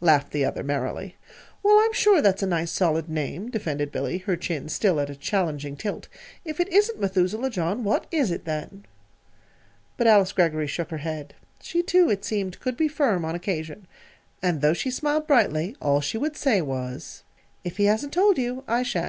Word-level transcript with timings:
laughed 0.00 0.32
the 0.32 0.44
other, 0.44 0.64
merrily. 0.64 1.14
"Well, 1.62 1.78
I'm 1.78 1.92
sure 1.92 2.20
that's 2.20 2.42
a 2.42 2.46
nice, 2.48 2.72
solid 2.72 3.08
name," 3.08 3.52
defended 3.52 3.92
Billy, 3.92 4.18
her 4.18 4.34
chin 4.36 4.68
still 4.68 4.98
at 4.98 5.08
a 5.10 5.14
challenging 5.14 5.76
tilt. 5.76 6.08
"If 6.44 6.58
it 6.58 6.66
isn't 6.72 6.98
'Methuselah 7.00 7.50
John,' 7.50 7.84
what 7.84 8.08
is 8.10 8.32
it, 8.32 8.46
then?" 8.46 8.84
But 9.96 10.08
Alice 10.08 10.32
Greggory 10.32 10.66
shook 10.66 10.90
her 10.90 10.96
head. 10.98 11.34
She, 11.60 11.84
too, 11.84 12.10
it 12.10 12.24
seemed, 12.24 12.58
could 12.58 12.76
be 12.76 12.88
firm, 12.88 13.24
on 13.24 13.36
occasion. 13.36 13.86
And 14.42 14.60
though 14.60 14.74
she 14.74 14.90
smiled 14.90 15.28
brightly, 15.28 15.76
all 15.80 16.00
she 16.00 16.18
would 16.18 16.36
say, 16.36 16.60
was: 16.60 17.22
"If 17.62 17.76
he 17.76 17.84
hasn't 17.84 18.12
told 18.12 18.38
you, 18.38 18.64
I 18.66 18.82
sha'n't. 18.82 19.04